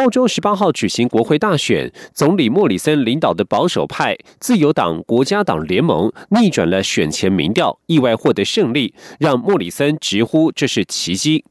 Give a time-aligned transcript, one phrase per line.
[0.00, 11.44] 澳洲十八号举行国会大选，总理莫里森领导的保守派自由党国家党联盟逆转了选前民调，意外获得胜利，让莫里森直呼这是奇迹。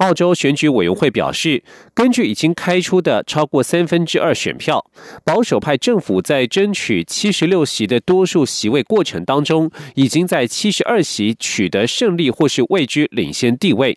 [0.00, 4.84] 澳洲选举委员会表示，根据已经开出的超过三分之二选票，
[5.24, 13.96] 保守派政府在争取七十六席的多数席位过程当中，已经在七十二席取得胜利或是位居领先地位。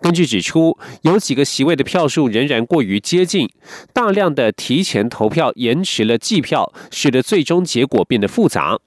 [0.00, 3.48] 根据指出，有几个席位的票数仍然过于接近，
[3.92, 8.78] 大量的提前投票延迟了计票，使得最终结果变得复杂。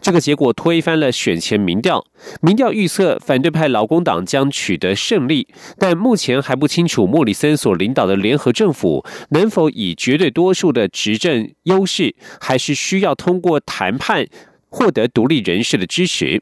[0.00, 2.06] 这个结果推翻了选前民调，
[2.40, 14.24] 民调预测反对派劳工党将取得胜利，但目前还不清楚莫里森所领导的联合政府能否以绝对多数的执政优势，还是需要通过谈判
[14.68, 16.40] 获得独立人士的支持。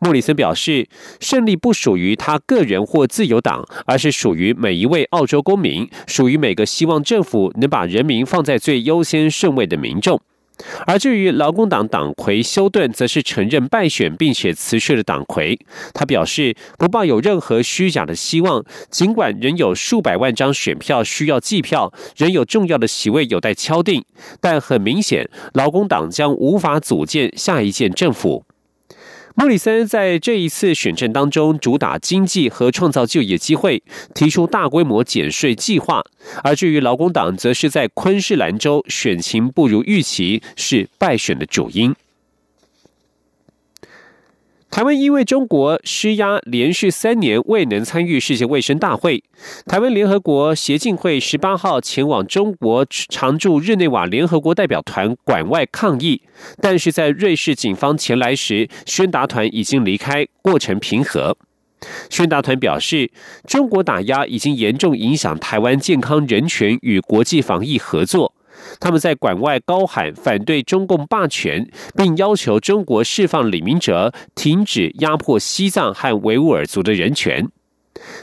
[0.00, 0.86] 莫里森表示，
[1.20, 10.20] 胜利不属于他个人或自由党，而是属于每一位澳洲公民，属于每个希望政府能把人民放在最优先顺位的民众。
[10.86, 15.56] 而至于劳工党党魁休顿，则是承认败选并且辞去了党魁。
[15.94, 24.04] 他表示不抱有任何虚假的希望，尽管仍有数百万张选票需要计票，仍有重要的席位有待敲定，
[24.40, 28.44] 但很明显，劳工党将无法组建下一届政府。
[29.38, 33.80] 莫里森在这一次选战当中主打经济和创造就业机会，
[34.12, 36.02] 提出大规模减税计划；
[36.42, 41.94] 而至于劳工党，则是在昆士兰州选情不如预期，是败选的主因。
[44.70, 49.24] 台湾因为中国施压，连续三年未能参与世界卫生大会。
[49.66, 56.20] 台湾联合国协进会十八号前往中国常驻日内瓦联合国代表团馆外抗议，
[56.60, 61.36] 但是在瑞士警方前来时，宣达团已经离开，过程平和。
[62.10, 63.10] 宣达团表示，
[63.46, 68.34] 中国打压已经严重影响台湾健康人权与国际防疫合作。
[68.80, 77.48] 他们在馆外高喊反对中共霸权，并要求中国释放李明哲，停止压迫西藏和维吾尔族的人权。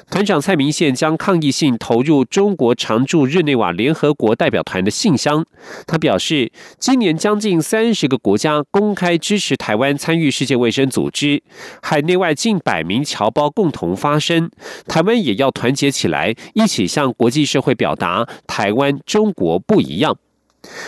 [0.09, 5.45] 团长蔡明宪将抗议信投入中国常驻日内瓦联合国代表团的信箱。
[5.85, 11.43] 他表示，今年将近三十个国家公开支持台湾参与世界卫生组织，
[11.81, 14.49] 海内外近百名侨胞共同发声，
[14.87, 20.17] 台湾也要团结起来，一起向国际社会表达台湾中国不一样。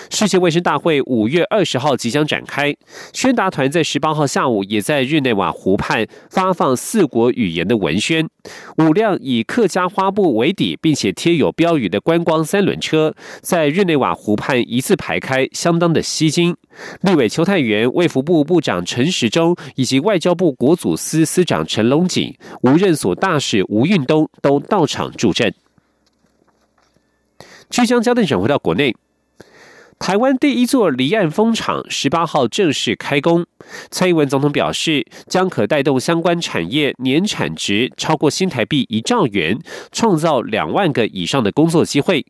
[0.10, 2.76] 世界卫生大会五月二十号即将展开，
[3.14, 8.28] 宣达团在十八号下午也在日内瓦湖畔发放四国语言的文宣。
[8.78, 16.56] 五辆以客家花布为底，并且贴有标语的观光三轮车，在日内瓦湖畔一字排开，相当的吸睛。
[17.02, 25.54] 立委邱泰元、卫福部部长陈时中以及外交部国组司司长陈龙锦、无任所大使吴运东都到场助阵。
[27.70, 28.96] 即将焦点转回到国内。
[30.00, 33.46] 台湾第一座离岸风场十八号正式开工，
[33.90, 39.60] 蔡英文总统表示，将可带动相关产业年产值超过新台币一兆元，
[39.92, 42.26] 创造两万个以上的工作机会。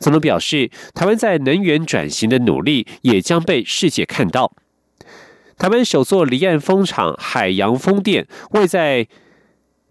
[0.00, 4.52] 总统表示，台湾在能源转型的努力也将被世界看到。
[5.56, 9.06] 台湾首座离岸风场海洋风电位在。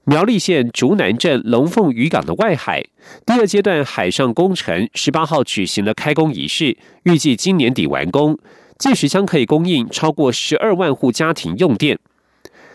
[0.09, 2.84] 苗栗县竹南镇龙凤渔港的外海，
[3.28, 8.36] 第二阶段海上工程十八号举行了开工仪式，预计今年底完工，
[8.80, 12.00] 届时将可以供应超过十二万户家庭用电。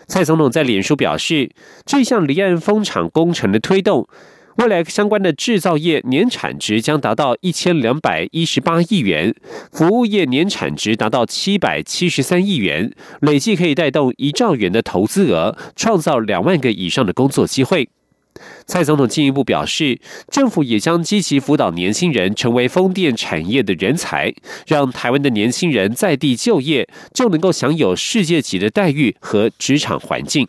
[0.07, 1.51] 蔡总统在脸书表示，
[1.85, 4.07] 这项离岸风场工程的推动。
[4.55, 9.35] 未来相关的制造业年产值将达到一千两百一十八亿元，
[9.73, 17.89] 服务业年产值达到七百七十三亿元，累计可以带动一兆元的投资额，创造两万个以上的工作机会。
[18.65, 19.99] 蔡总统进一步表示，
[20.31, 24.33] 政府也将积极辅导年轻人成为风电产业的人才，
[24.67, 30.47] 让台湾的年轻人在地就业，就能够享有世界级的待遇和职场环境。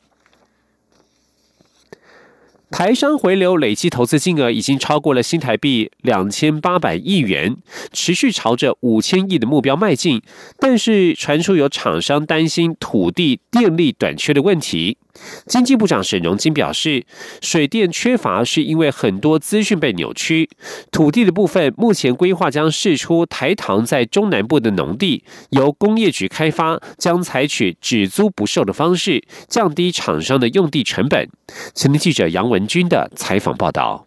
[2.77, 7.57] 台商回流累计投资金额已经超过了新台币两千八百亿元，
[7.91, 10.21] 持续朝着五千亿的目标迈进。
[10.59, 14.99] 但是传出有厂商担心土地、电力短缺的问题。
[15.47, 17.05] 经济部长沈荣金表示，
[17.41, 20.49] 水电缺乏是因为很多资讯被扭曲。
[20.91, 31.29] 土地的部分，目前规划将释出台糖在中南部的农地，由工业局开发，将采取只租不售的方式，降低厂商的用地成本。
[31.75, 34.06] 前天记者杨文军的采访报道。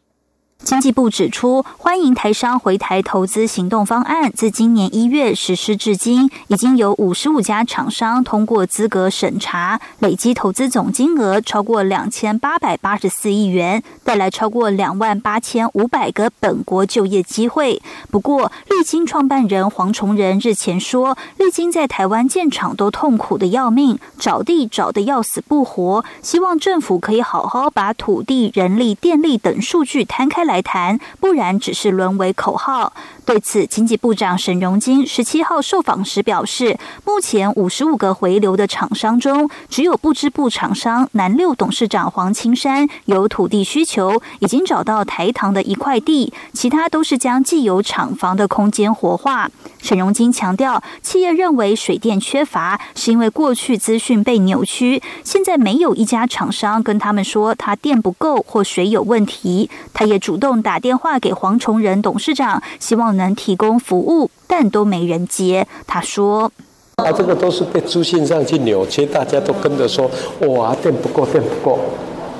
[0.61, 17.81] 经济部指出，欢迎台商回台投资行动方案自今年一月实施至今，已经有五十五家厂商通过资格审查，累计投资总金额超过两千八百八十四亿元，带来超过两万八千五百个本国就业机会。
[18.11, 30.48] 不过，历经创办人黄崇仁日前说，历经在台湾建厂都痛苦的要命，找地找的要死不活，希望政府可以好好把土地、人力、电力等数据摊开。
[30.49, 32.91] 来谈，不然只是沦为口号。
[33.29, 49.51] 对此，经济部长沈荣金十七号受访时表示，目前五十五个回流的厂商中，只有不织布厂商南六董事长黄青山有土地需求，已经找到台糖的一块地，其他都是将既有厂房的空间活化。
[49.79, 59.69] 沈荣金强调，企业认为水电缺乏是因为过去资讯被扭曲，现在没有一家厂商跟他们说他电不够或水有问题。
[59.93, 65.67] 他也主动打电话给黄崇仁董事长，希望能提供服务，但都没人接。
[65.85, 66.51] 他说
[66.97, 70.09] ：“啊，这个都是被资讯上去扭曲，大家都跟着说，
[70.47, 71.77] 哇，电不够，电不够。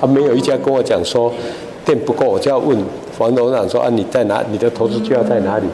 [0.02, 1.32] 啊，没有一家跟我讲说
[1.86, 2.76] 电不够，我就要问
[3.18, 4.44] 黄董长说啊，你在哪？
[4.50, 5.68] 你的投资就要在哪里？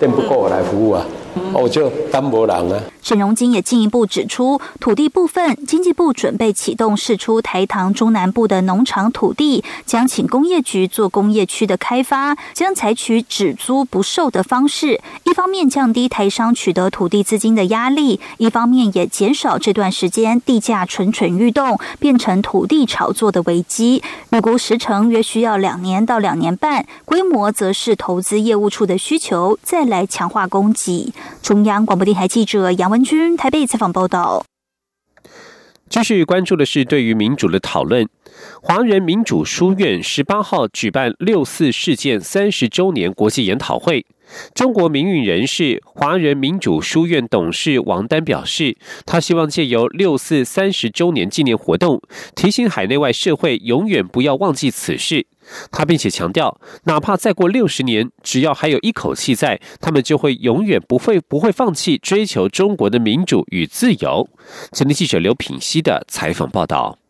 [0.00, 1.04] 电不够，我来服务啊。”
[1.52, 2.82] 我就单薄人啊。
[3.02, 24.00] 沈荣金也进一步指出，土地部分，经济部准备启动释出台糖中南部的农场土地，将请工业局做工业区的开发，将采取只租不售的方式，一方面降低台商取得土地资金的压力，一方面也减少这段时间地价蠢蠢欲动，变成土地炒作的危机。
[24.30, 31.12] 预估时程约需要两年到两年半，规模则是投资业务处的需求，再来强化供给。
[31.42, 34.44] 中央广播电台记者杨文君台北采访报道。
[35.88, 38.06] 继续关注的是对于民主的讨论。
[38.60, 44.04] 华人民主书院十八号举办六四事件三十周年国际研讨会。
[44.54, 52.02] 中国民运人士、华人民主书院董事王丹表示，他希望借由六四三十周年纪念活动，
[52.34, 55.26] 提醒海内外社会永远不要忘记此事。
[55.70, 64.28] 他并且强调，哪怕再过六十年，只要还有一口气在，他们就会永远不会不会放弃追求中国的民主与自由。
[64.72, 67.01] 前天记者刘品熙的采访报道。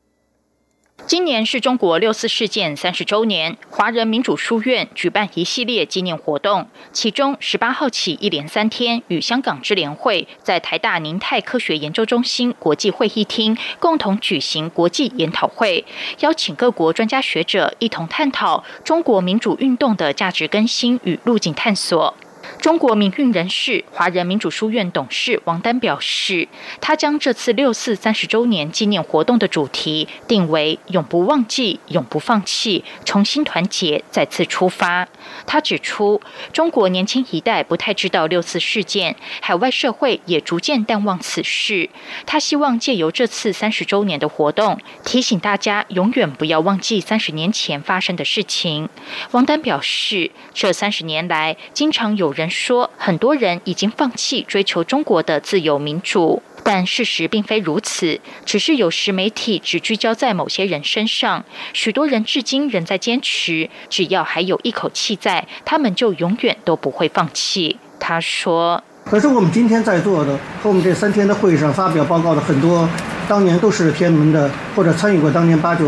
[1.05, 15.85] 今年是中国六四事件三十周年，华人民主书院举办一系列纪念活动，其中十八号起一连三天与香港支联会在台大宁泰科学研究中心国际会议厅共同举行国际研讨会，
[16.21, 22.15] 邀请各国专家学者一同探讨中国民主运动的价值更新与路径探索。
[22.63, 26.47] 中国民运人士、华人民主书院董事王丹表示，
[26.81, 35.09] 他将这次六四三十周年纪念活动的主题定为“永不忘记，永不放弃，重新团结，再次出发”。
[35.45, 36.23] 他指出，
[36.53, 41.91] 中国年轻一代不太知道六四事件，海外社会也逐渐淡忘此事。
[42.27, 48.89] 他希望借由这次三十周年的活动，提醒大家永远不要忘记三十年前发生的事情。
[49.33, 56.41] 王丹表示，这三十年来，经常有人说，很多人已经放弃追求中国的自由民主。
[56.65, 67.79] 但事实并非如此，只是有时媒体只聚焦在某些人身上，许多人至今仍在坚持，只要还有一口气在，他们就永远都不会放弃。
[67.99, 72.89] 他说：“可是我们今天在座的和我们这三天的会议上发表报告的很多，
[73.27, 75.85] 当年都是天安门的或者参与过当年八九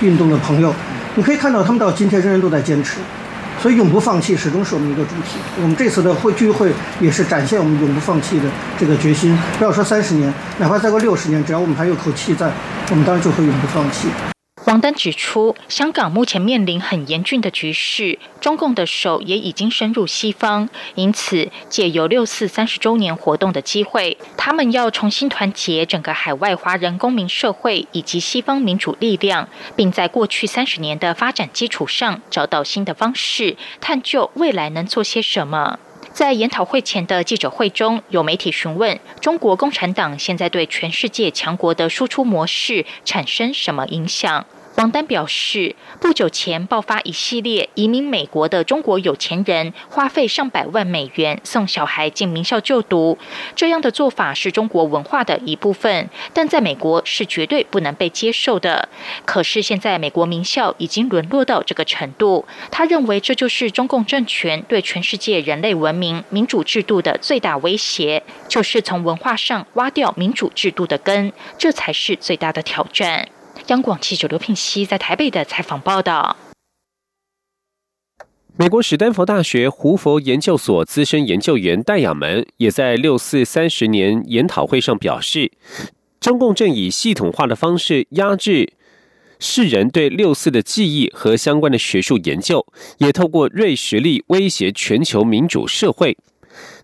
[0.00, 0.74] 运动的朋友，
[1.14, 2.98] 你可以看到他们到今天仍然都在坚持。”
[3.60, 5.36] 所以，永不放弃始终是我们一个主题。
[5.60, 8.44] 我们这次的会聚会也是展现我们永不放弃的
[8.78, 9.36] 这个决心。
[9.58, 12.52] 不要说三十年，哪怕再过六十年，只要我们还有口气在，
[12.90, 14.08] 我们当然就会永不放弃。
[14.66, 35.78] 王丹指出，香港目前面临很严峻的局势，中共的手也已经深入西方，因此借由六四三十周年活动的机会，他们要重新团结整个海外华人公民社会以及西方民主力量，并在过去三十年的发展基础上找到新的方式，探究未来能做些什么。
[36.18, 44.44] 在研讨会前的记者会中，有媒体询问中国共产党现在对全世界强国的输出模式产生什么影响。
[44.78, 53.18] 王丹表示，不久前爆发一系列移民美国的中国有钱人花费上百万美元送小孩进名校就读，
[53.56, 58.88] 这样的做法是中国文化的一部分，但在美国是绝对不能被接受的。
[59.24, 73.28] 可是现在美国名校已经沦落到这个程度，他认为这就是中共政权对全世界人类文明、民主制度的最大威胁，就是从文化上挖掉民主制度的根，这才是最大的挑战。
[73.68, 76.36] 央广记者刘聘熙在台北的采访报道：
[78.56, 85.52] 美国史丹佛大学胡佛研究所资深研究员戴亚门也在六四三十年研讨会上表示，
[86.18, 88.72] 中共正以系统化的方式压制
[89.38, 92.64] 世人对六四的记忆和相关的学术研究，
[92.96, 96.16] 也透过锐实力威胁全球民主社会。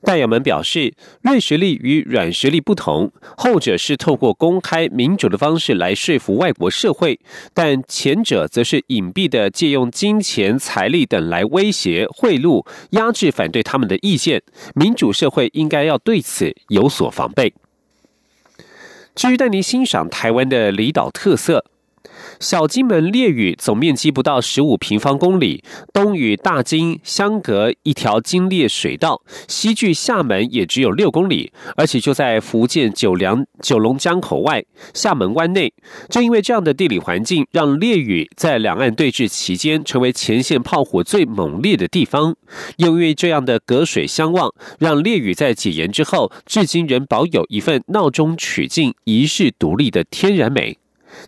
[0.03, 7.19] 戴亚门表示，锐实力与软实力不同，后者是透过公开民主的方式来说服外国社会，
[7.55, 14.43] 但前者则是隐蔽的借用金钱、财力等来威胁、贿赂、压制反对他们的意见。
[14.75, 17.55] 民主社会应该要对此有所防备。
[19.15, 21.65] 至于带您欣赏台湾的离岛特色。
[22.45, 35.73] 小金门烈屿总面积不到十五平方公里，东与大金相隔一条金烈水道，西距厦门也只有六公里，而且就在福建九良九龙江口外，厦门湾内。
[36.11, 42.37] 正因为这样的地理环境，让烈屿在两岸对峙期间成为前线炮火最猛烈的地方。
[42.77, 50.77] 又因为这样的隔水相望，让烈屿在解严之后，至今仍保有一份闹中取静、遗世独立的天然美。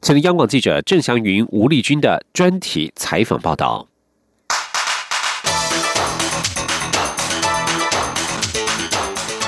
[0.01, 3.87] 请央广记者郑祥云、吴丽君的专题采访报道。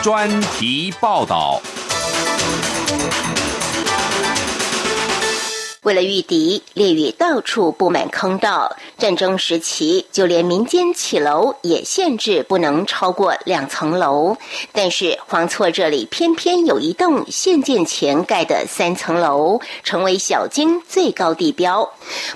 [0.02, 1.61] 专题报道。
[5.83, 8.77] 为了御敌，烈屿到处布满坑道。
[8.99, 14.37] 战争时期，就连民间起楼也限制不能超过两层楼。
[14.73, 21.89] 但是，黄厝这里偏偏有一栋现建前盖的三层楼，成为小金最高地标。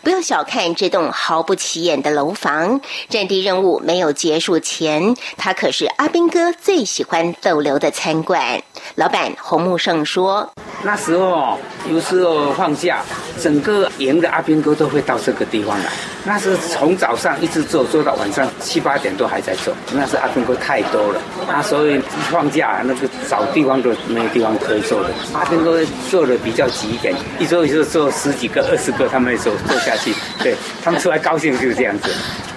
[0.02, 8.62] 不要小看这栋毫不起眼的楼房，战地任务没有结束前，它可是阿兵哥最喜欢逗留的餐馆。
[8.96, 10.48] 老板洪木胜说
[10.82, 11.58] ：“那时候
[11.90, 13.00] 有时候放假。”
[13.40, 15.86] 整个营的阿兵哥都会到这个地方来，
[16.24, 19.74] 那是从早上一直做做到晚上七八点都还在做。
[19.94, 21.98] 那是阿兵哥太多了，那，所以
[22.30, 25.08] 放假那个找地方都没有地方可以坐的。
[25.32, 30.14] 阿兵哥做的比较急一点，一坐就坐十几个、二十个，他们坐坐下去。
[30.40, 32.12] 对他们出来高兴就是这样子，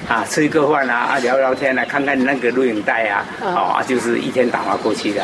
[0.07, 5.23] 啊，吃一个饭啊，啊，聊聊天啊，看看那个录影带啊，啊，就是一天打发过去的。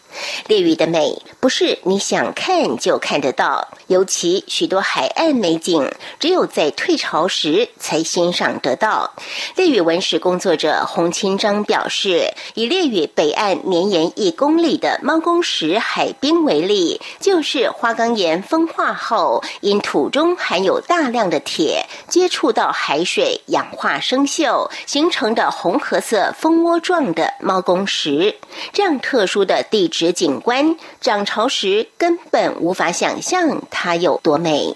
[0.51, 5.89] 烈屿的美不是你想看就看得到，尤其许多海岸美景，
[6.19, 9.13] 只有在退潮时才欣赏得到。
[9.55, 28.35] 烈屿文史工作者洪清章表示，以烈屿北岸绵延一公里的猫公石海滨为例，就是花岗岩风化后，因土中含有大量的铁，接触到海水氧化生锈，形成的红褐色蜂窝状的猫公石。
[28.73, 30.40] 这样特殊的地质景。
[30.41, 34.75] 观涨潮时根本无法想象它有多美。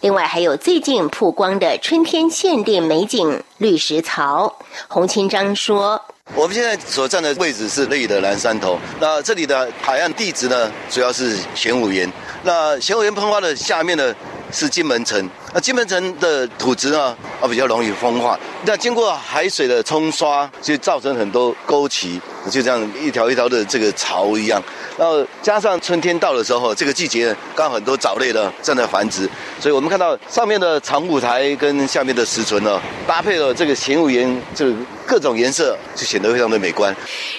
[0.00, 4.56] 另外，还有最近曝光的春天限定美景——绿石槽。
[4.88, 6.00] 洪清章说
[6.34, 12.10] ：“我们现在所站的位置是内的南山头，那这里的海岸地质呢，主要是玄武岩。
[12.44, 14.14] 那玄武岩喷发的下面呢，
[14.50, 15.28] 是金门层。
[15.52, 18.38] 那金门层的土质呢，啊比较容易风化。
[18.64, 22.20] 那经过海水的冲刷，就造成很多沟渠，
[22.50, 24.62] 就这样一条一条的这个槽一样。”
[24.98, 34.66] 然后加上春天到的时候，这个季节刚很多藻类呢正在繁殖，所以我们看到上面的长舞台跟下面的石存呢，搭配了这个玄武岩，就
[35.06, 36.94] 各种颜色就显得非常的美观。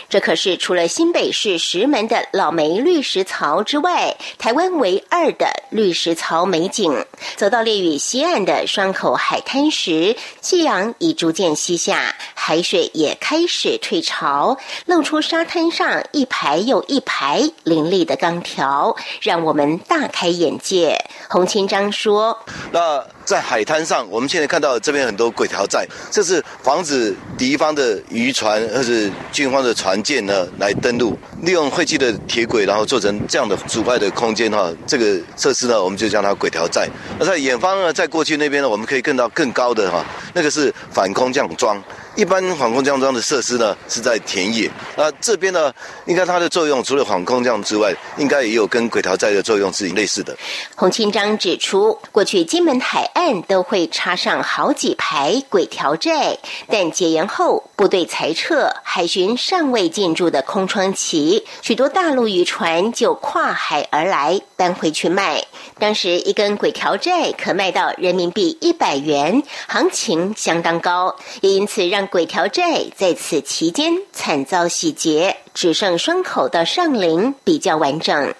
[0.10, 7.06] 这可是除了新北市石门的老梅绿石槽之外，台湾唯二的绿石槽美景。
[7.36, 17.43] 走到烈屿西岸的双口海滩时，夕阳已逐渐西下，海水也开始退潮，露出沙滩上一排又一排。
[17.64, 20.98] 凌厉的钢条让我们大开眼界。
[21.30, 22.38] 洪清章说
[22.72, 28.92] ：“那在海滩上，我们现在看到这边很多鬼条在，这是防止敌方的渔船或者
[29.32, 34.72] 军方的船舰呢来登陆，利用废弃的铁轨，然后做成这样的阻碍的空间哈。
[34.86, 36.88] 这个设施呢，我们就叫它鬼条在。
[37.18, 41.82] 那在远方呢，在过去那边呢，我们可以看到更高的哈，那个是反空降桩。
[42.16, 45.74] 一般防空降装的设施呢是在田野，那这边呢，
[46.06, 50.38] 应该它的作用除了防空降之外，应该也有跟轨条寨的作用是类似的。
[50.76, 65.44] 洪清章指出，过去金门海岸都会插上好几排轨条寨，但解严后部队裁撤，海巡尚未进驻的空窗期，许多大陆渔船就跨海而来搬回去卖。
[65.78, 78.34] 当时一根鬼条债可卖到人民币一百元，行情相当高，也因此让鬼条债在此期间惨遭洗劫，只剩双口的上林比较完整。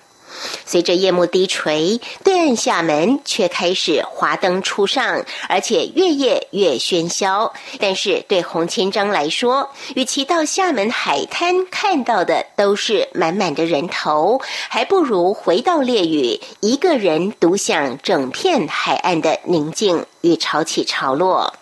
[0.66, 7.54] 随着夜幕低垂，对岸厦门却开始华灯初上，而且越夜越喧嚣。
[7.80, 21.54] 但是对洪千章来说，与其到厦门海滩看到的都是满满的人头，还不如回到烈屿，一个人独享整片海岸的宁静与潮起潮落。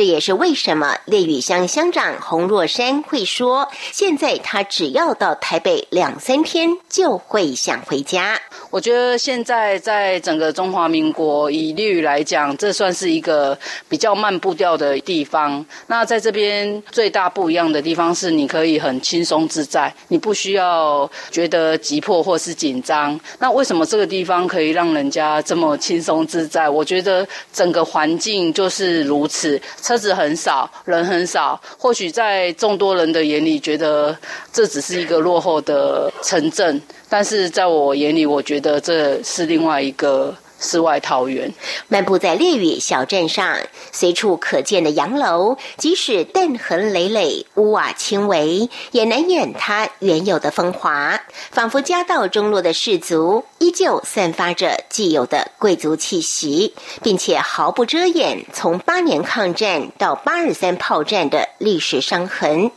[0.00, 8.40] 这也是为什么烈屿乡乡长洪若山会说，现在他只要到台北两三天就会想回家。
[8.70, 13.58] 我觉得现在在整个中华民国以烈屿来讲，这算是一个
[13.88, 15.64] 比较慢步调的地方。
[15.88, 23.18] 那在这边最大不一样的地方是，你可以很轻松自在，你不需要觉得急迫或是紧张。
[23.40, 26.70] 那为什么这个地方可以让人家这么轻松自在？
[26.70, 29.60] 我觉得整个环境就是如此。
[29.82, 31.60] 车子很少，人很少。
[31.76, 34.16] 或许在众多人的眼里，觉得
[34.52, 40.34] 这只是一个落后的城镇，但是在我眼里，我觉得这是另外一个。
[40.62, 41.50] 世外桃源，
[41.88, 43.56] 漫步在烈屿小镇上，
[43.92, 51.18] 随处可见的洋楼，即使弹痕累累、屋瓦轻微，也难掩它原有的风华。
[51.50, 62.70] 仿佛家道中落的士族，依旧散发着既有的贵族气息，并且毫不遮掩从八年抗战到八二三炮战的历史伤痕。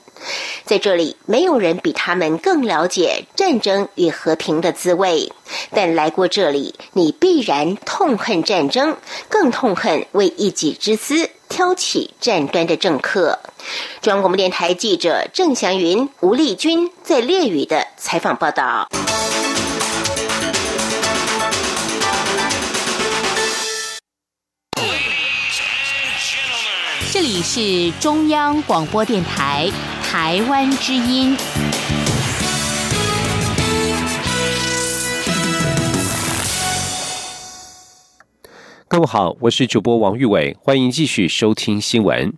[0.66, 5.32] 在这里，没有人比他们更了解战争与和平的滋味。
[5.72, 8.98] 但来过这里，你必然痛恨战争，
[9.30, 13.40] 更痛恨为一己之私挑起战端的政客。
[14.02, 18.88] 中央广播电台记者郑祥云、吴丽君在烈屿的采访报道。
[27.12, 29.72] 这里是中央广播电台。
[30.14, 31.36] 台湾之音，
[38.88, 42.32] 各位好，我是主播王玉伟，欢迎继续收听新闻。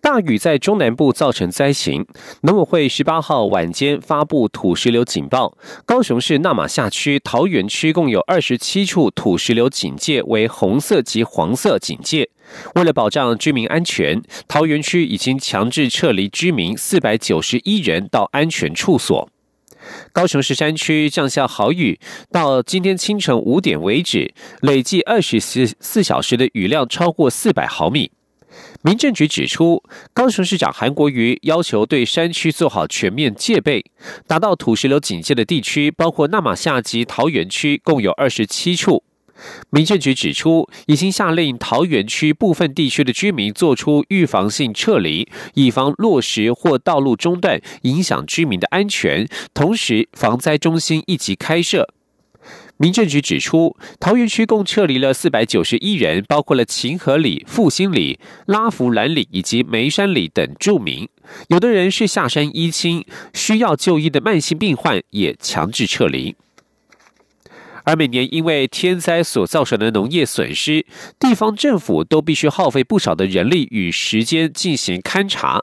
[0.00, 2.06] 大雨在中南部造成灾情，
[2.42, 12.30] 农委会十八号晚间发布土石流警报，高雄市纳马夏区、桃园区共有二十七处土石流警戒为红色及黄色警戒。
[12.76, 19.28] 为了保障居民安全，桃园区已经强制撤离居民四百九十一人到安全处所。
[20.12, 22.00] 高雄市山区降下豪雨，
[22.32, 24.32] 到今天清晨五点为止，
[24.62, 28.10] 累计二十四四小时的雨量超过四百毫米。
[28.82, 29.82] 民政局指出，
[30.14, 33.84] 高雄市长韩国瑜要求对山区做好全面戒备，
[34.26, 39.04] 达到土石流警戒的地区包括纳马夏及桃园区，共有二十七处。
[39.68, 49.28] 民政局指出，已经下令桃园区部分地区的居民做出预防性撤离，以防落石或道路中断影响居民的安全。
[49.52, 51.92] 同时，防灾中心一级开设。
[52.82, 61.06] 民政局指出，桃园区共撤离了四百九十一人，包括了秦河里、复兴里、拉福兰里以及梅山里等住民。
[61.48, 66.34] 有的人是下山医亲，需要就医的慢性病患也强制撤离。
[67.84, 70.86] 而每年因为天灾所造成的农业损失，
[71.18, 75.62] 地方政府都必须耗费不少的人力与时间进行勘查。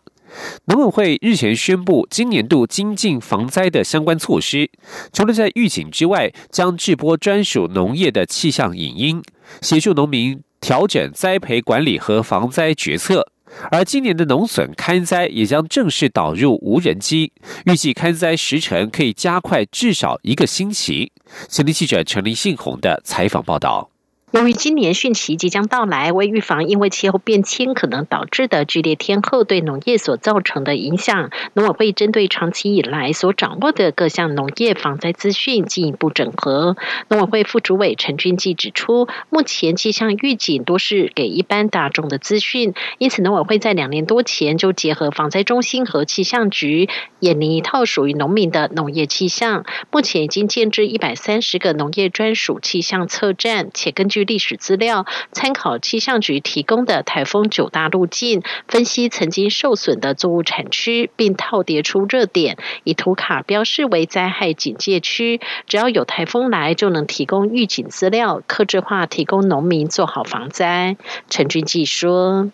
[0.65, 4.69] 农委会日前宣布，今年度精进防灾的相关措施，
[5.13, 9.23] 除了在预警之外，将制播专属农业的气象影音，
[9.62, 13.32] 协助农民调整栽培管理和防灾决策。
[13.71, 17.32] 而今年的农损勘灾也将正式导入无人机，
[17.65, 21.12] 预计勘灾时程可以加快至少一个星期。
[21.47, 23.89] 前天记者陈林信宏的采访报道。
[24.38, 36.78] 由于今年汛期即将到来，为预防因为气候变迁可能导致的剧烈天候对农业所造成的影响，农委会针对长期以来所掌握的各项农业防灾资讯进一步整合。
[37.10, 46.89] 农委会副主委陈俊基指出，目前气象预警多是给一般大众的资讯，因此农委会在两年多前就结合防灾中心和气象局，
[47.21, 49.65] 演拟一套属于农民的农业气象。
[49.91, 65.41] 目前已经建置一百三十个农业专属气象测站，且根据历史资料，参考气象局提供的台风九大路径，分析曾经受损的作物产区，并套叠出热点，以图卡标示为灾害警戒区。
[65.65, 70.97] 只要有台风来，就能提供预警资料，克制化提供农民做好防灾。
[71.29, 72.51] 陈俊记说：“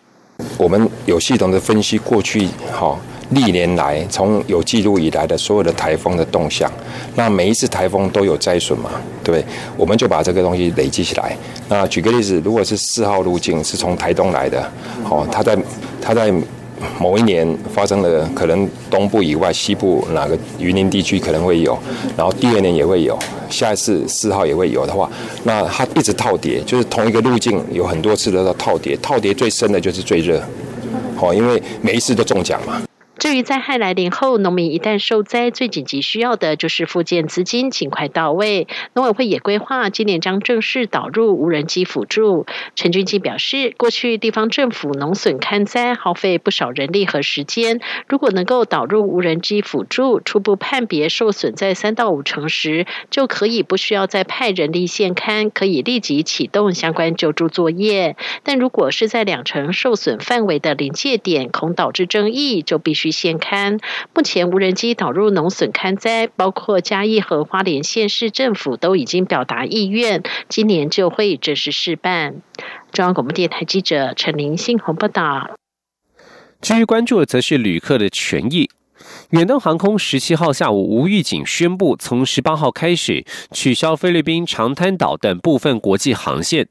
[0.58, 2.98] 我们有系统的分析过去，哈。”
[3.34, 6.72] 历年来，从有记录以来的所有的台风的动向，
[7.16, 8.90] 那每一次台风都有灾损嘛，
[9.24, 9.44] 对？
[9.78, 11.36] 我们就把这个东西累积起来。
[11.70, 14.62] 那举个例子，如果是四号路径是从台东来的，
[15.10, 15.58] 哦，它在
[16.02, 16.34] 它在
[17.00, 21.78] 某一年发生了，可能东部以外西部哪个云林地区可能会有，
[22.18, 23.18] 然后第二年也会有，
[23.50, 25.10] 下一次四号也会有的话，
[25.44, 30.44] 那它一直套叠，就是同一个路径有很多次的套叠，套叠最深的就是最热，
[31.22, 32.82] 哦，因为每一次都中奖嘛。
[33.24, 38.68] 至于灾害来临后，农民一旦受灾，最紧急需要的就是复建资金尽快到位。
[38.96, 42.46] 农委会也规划今年将正式导入无人机辅助。
[42.76, 58.18] 陈俊基表示，过去地方政府农损勘灾耗费不少人力和时间，如果能够导入无人机辅助，初步判别受损在三到五成时，就可以不需要再派人力现勘，可以立即启动相关救助作业。
[58.44, 63.13] 但如果是在两成受损范围的临界点，恐导致争议，就必须。
[63.14, 63.80] 现勘，
[64.14, 72.42] 目前无人机导入农损勘灾，包括嘉义和花莲县市政府都已经表达意愿，今年就会正式试办。
[72.92, 75.56] 中央广播电台记者陈林信鸿报道。
[76.62, 78.70] 至于关注的则是旅客的权益。
[79.32, 86.68] 远东航空十七号下午无预警宣布，从十八号开始取消菲律宾长滩岛等部分国际航线。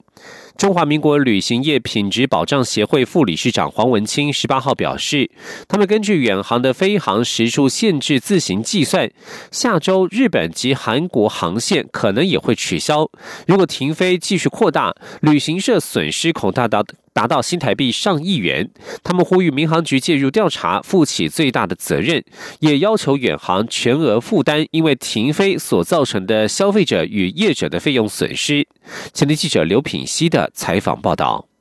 [0.56, 5.30] 中华民国旅行业品质保障协会副理事长黄文清十八号表示，
[5.66, 9.10] 他们根据远航的飞航时数限制自行计算，
[9.50, 13.10] 下周日本及韩国航线可能也会取消。
[13.46, 16.84] 如果停飞继续扩大，旅行社损失恐大到。
[17.12, 18.70] 达到新台币上亿元，
[19.02, 22.24] 他们呼吁民航局介入调查，负起最大的责任，
[22.60, 28.66] 也要求远航全额负担因为停飞所造成的消费者与业者的费用损失。
[29.12, 31.51] 前天记者刘品希的采访报道。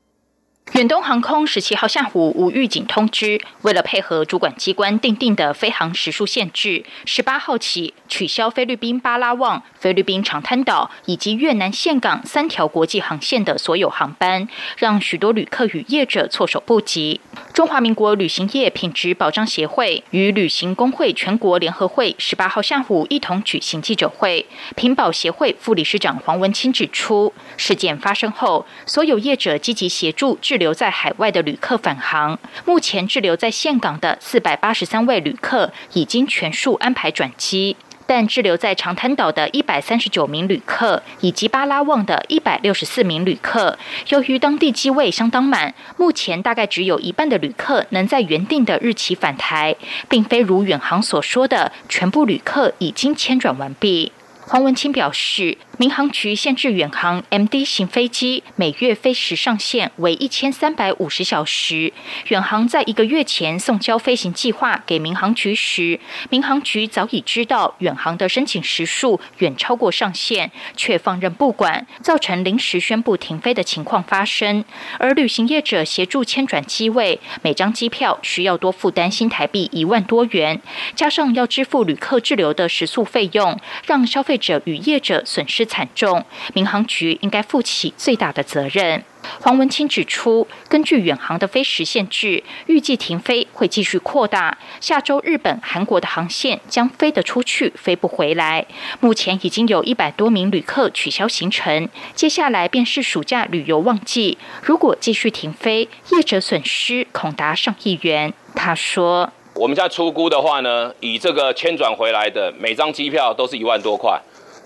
[0.73, 17.19] 远东航空十七号下午无预警通知，为了配合主管机关定定的飞航时数限制，十八号起取消菲律宾巴拉望、菲律宾长滩岛以及越南岘港三条国际航线的所有航班，让许多旅客与业者措手不及。
[17.53, 24.45] 中华民国旅行业品质保障协会与旅行工会全国联合会十八号下午一同举行记者会，
[24.77, 32.37] 品保协会副理事长黄文清指出，事件发生后，所有业者积极协助治留在海外的旅客返航。
[32.65, 37.75] 目前滞留在岘港的四百八十三位旅客已经全数安排转机。
[38.07, 49.73] 但滞留在长滩岛的一百三十九名旅客，以及巴拉望的一百六十四名旅客，由于当地机位相当满，目前大概只有一半的旅客能在原定的日期返台，
[50.09, 54.11] 并非如远航所说的全部旅客已经迁转完毕。
[54.41, 61.91] 黄文清表示，民航局限制远航 MD 型飞机每月飞时上限为一千三百五十小时。
[62.27, 74.63] 远航在一个月前送交飞行计划给民航局时，民航局早已知道远航的申请时数远超过上限，却放任不管，造成临时宣布停飞的情况发生。
[74.99, 80.61] 而旅行业者协助迁转机位，每张机票需要多负担新台币一万多元，
[80.93, 84.37] 加上要支付旅客滞留的食宿费用，让消费。
[84.41, 89.01] 者与业者损失惨重，民航局应该负起最大的责任。
[89.39, 94.57] 黄文清指出，根据远航的飞时限制，预计停飞会继续扩大。
[94.81, 98.65] 下周日本、韩国的航线将飞得出去，飞不回来。
[98.99, 104.37] 目前已经有一百多名旅客取消行程，接下来便是暑假旅游旺季。
[104.61, 108.33] 如果继续停飞，业者损失恐达上亿元。
[108.55, 114.19] 他说：“我们在出估的话呢，以这个迁转回来的每张机票都是一万多块。”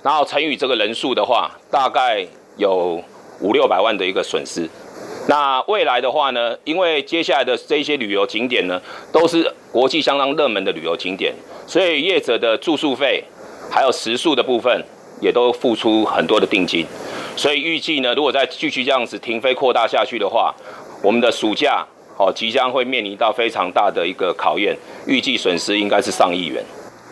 [0.06, 2.24] 然后乘以这个人数的话，大概
[2.58, 3.04] 有
[3.40, 4.70] 五六百万的一个损失。
[5.28, 8.80] 那未来的话呢，因为接下来的这些旅游景点呢，
[9.12, 11.34] 都是国际相当热门的旅游景点，
[11.66, 13.24] 所以业者的住宿费
[13.72, 14.86] 还有食宿的部分，
[15.20, 16.86] 也都付出很多的定金。
[17.36, 20.54] 所以预计呢，如果再继续这样子停飞扩大下去的话，
[21.02, 21.84] 我们的暑假
[22.20, 26.64] 哦即将会面临到非常大的一个考验，预计损失应该是上亿元。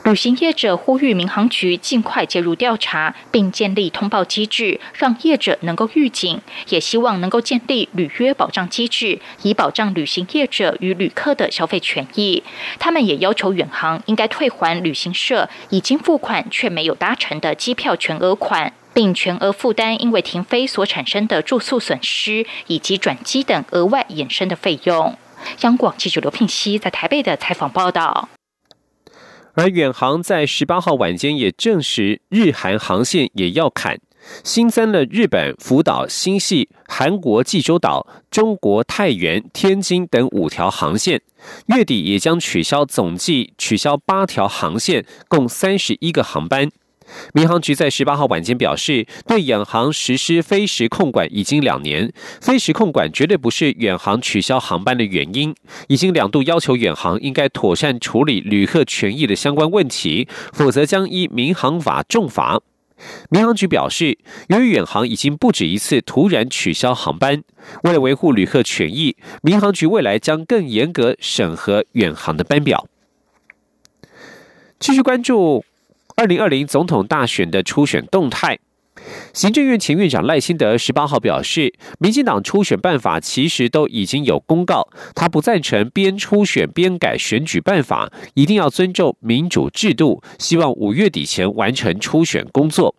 [0.03, 6.41] 旅行业者呼吁民航局尽快介入调查，并建立通报机制，让业者能够预警。
[6.67, 12.43] 也希望能够建立履约保障机制，以保障旅行业者与旅客的消费权益。
[12.79, 18.73] 他们也要求远航应该退还旅行社已经付款却没有搭乘的机票全额款。
[18.93, 25.17] 并全额负担因为停飞所产生的住宿损失以及转机等额外衍生的费用。
[25.61, 28.29] 央广记者刘聘熙在台北的采访报道。
[29.55, 33.99] 而远航在十八号晚间也证实，日韩航线也要砍，
[34.43, 41.21] 新增了日本福岛、新系、韩国济州岛、中国太原、天津等五条航线，
[41.67, 46.69] 月底也将取消，总计取消八条航线，共三十一个航班。
[47.33, 55.55] 民航局在十八号晚间表示，对远航实施飞时控管已经两年，飞时控管绝对不是远航取消航班的原因，
[55.87, 62.61] 已经两度要求远航应该妥善处理旅客权益的相关问题，否则将依民航法重罚。
[63.29, 67.43] 民航局表示，由于远航已经不止一次突然取消航班，
[67.83, 72.87] 为了维护旅客权益，民航局未来将更严格审核远航的班表。
[74.79, 75.65] 继续关注。
[76.15, 78.59] 二零二零总统大选的初选动态，
[79.33, 92.95] 行政院前院长赖清德十八号表示，民进党初选办法其实都已经有公告，他不赞成边初选边改选举办法，一定要尊重民主制度，希望五月底前完成初选工作。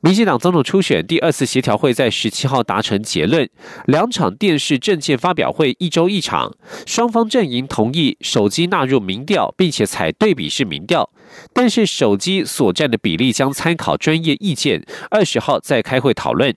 [0.00, 3.48] 民进党总统初选第二次协调会在十七号达成结论，
[3.86, 11.08] 两场电视政见发表会一周一场，双方阵营同意手机纳入民调，并且采对比式民调，
[11.52, 16.54] 但是手机所占的比例将参考专业意见，二十号再开会讨论。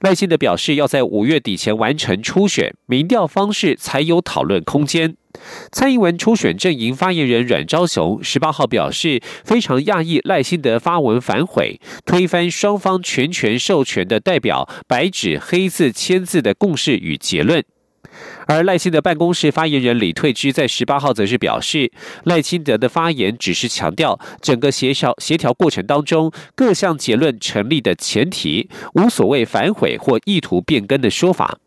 [0.00, 5.16] 赖清德表示，要在五月底前完成初选，民调方式才有讨论空间。
[5.72, 17.64] 蔡英文初选阵营发言人阮昭雄十八号表示，非常讶异赖清德发文反悔，推翻双方全权授权的代表白纸黑字签字的共识与结论。
[18.46, 21.90] 而赖清德办公室发言人李退之在十八号则是表示，
[22.24, 31.58] 赖清德的发言只是强调整个协调协调过程当中各项结论成立的前提，无所谓反悔或意图变更的说法。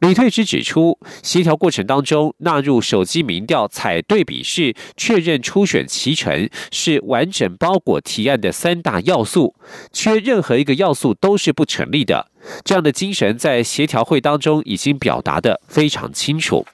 [0.00, 9.56] 李退之指出，协调过程当中纳入手机民调采对比式确认初选其成，是完整包裹提案的三大要素，
[9.92, 12.30] 缺任何一个要素都是不成立的。
[12.64, 16.64] 这样的精神在协调会当中已经表达的非常清楚。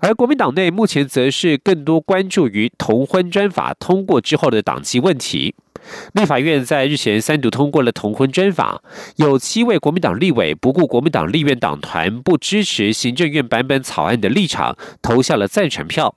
[0.00, 5.54] 而国民党内目前则是更多关注于同婚专法通过之后的党纪问题。
[6.12, 8.82] 立法院在日前三读通过了同婚专法，
[9.16, 16.14] 有七位国民党立委不顾国民党立院党团不支持行政院版本草案的立场，投下了赞成票。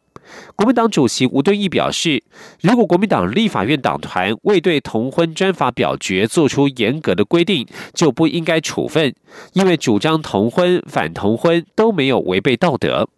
[0.56, 2.24] 国民党主席吴敦义表示，
[2.62, 9.14] 如果国民党立法院党团未对同婚专法表决做出严格的规定，就不应该处分，
[9.54, 13.10] 因为主张同婚、反同婚都没有违背道德。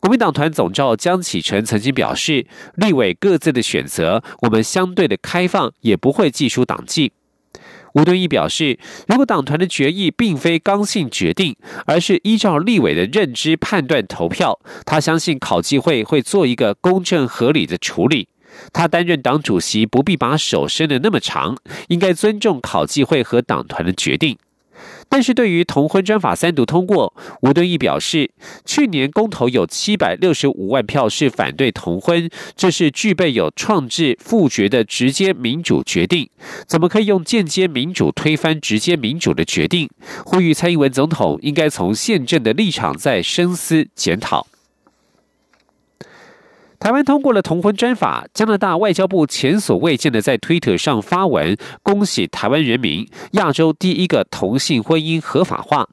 [0.00, 7.12] 国民党团总召江启臣曾经表示，立委各自的选择，我们相对的开放，也不会记出党纪。
[7.92, 18.28] 吴敦义表示，如果党团的决议并非刚性决定，而是依照立委的认知判断投票，他相信考纪会会做一个公正合理的处理。
[18.72, 21.58] 他担任党主席不必把手伸得那么长，
[21.88, 24.38] 应该尊重考纪会和党团的决定。
[25.10, 28.30] 但是对于同婚专法三读通过，吴敦义表示，
[28.64, 36.30] 去年公投有七百六十五万票是反对同婚，这是具备有创制复决的直接民主决定，
[36.66, 39.90] 怎么可以用间接民主推翻直接民主的决定？
[40.24, 44.46] 呼吁蔡英文总统应该从宪政的立场再深思检讨。
[46.80, 55.86] 台湾通过了同婚专法，加拿大外交部前所未见的在推特上发文，恭喜台湾人民，亚洲第一个同性婚姻合法化。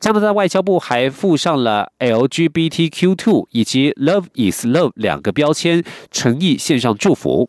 [0.00, 7.48] 加拿大外交部还附上了 LGBTQ2 以及 Love is Love 两个标签，诚意献上祝福。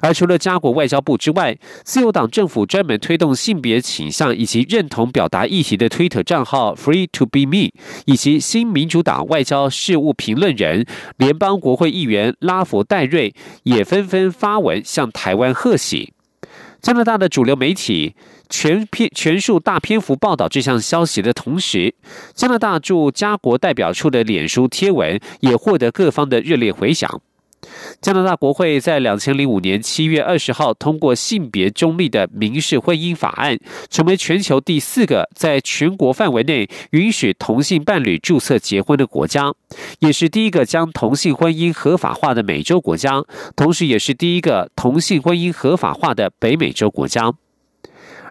[0.00, 7.70] 而除了加国外交部之外，自由党政府专门推动性别倾向以及认同表达议题的推特账号 Free to be me，
[8.04, 16.12] 以及新民主党外交事务评论人、联邦国会议员拉佛戴瑞也纷纷发文向台湾贺喜。
[16.80, 18.14] 加拿大的主流媒体
[18.50, 21.94] 全篇全数大篇幅报道这项消息的同时，
[22.34, 27.22] 加拿大驻加国代表处的脸书贴文也获得各方的热烈回响。
[28.00, 33.58] 加拿大国会在两千零五年七月二十号通过性别中立的民事婚姻法案，
[33.88, 39.52] 成为全球第四个在全国范围内允许同性伴侣注册结婚的国家，
[40.00, 43.24] 也是第一个将同性婚姻合法化的美洲国家，
[43.56, 47.34] 同时也是第一个同性婚姻合法化的北美洲国家。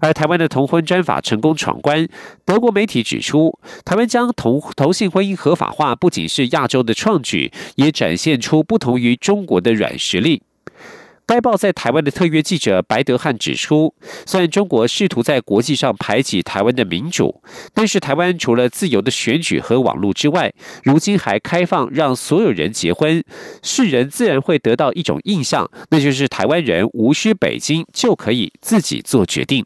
[0.03, 2.05] 而台湾的同婚专法成功闯关，
[2.43, 10.43] 德国媒体指出，台湾将同同性婚姻合法化，不仅是亚洲的创举，也展现出不同于中国的软实力。
[11.25, 17.41] 该报在台湾的特约记者白德汉指出，虽然中国试图在国际上排挤台湾的民主，
[17.73, 20.51] 但是台湾除了自由的选举和网络之外，
[20.83, 23.23] 如今还开放让所有人结婚，
[23.61, 29.65] 世人自然会得到一种印象，那就是台湾人无需北京就可以自己做决定。